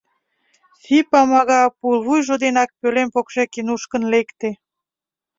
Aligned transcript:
Си-Памага 0.81 1.61
пулвуйжо 1.77 2.35
денак 2.43 2.69
пӧлем 2.79 3.09
покшеке 3.15 3.61
нушкын 3.67 4.03
лекте. 4.13 4.49